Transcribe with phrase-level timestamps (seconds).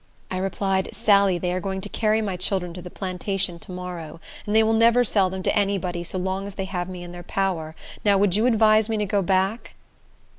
[0.31, 4.19] I replied, "Sally, they are going to carry my children to the plantation to morrow;
[4.47, 7.03] and they will never sell them to any body so long as they have me
[7.03, 7.75] in their power.
[8.03, 9.75] Now, would you advise me to go back?"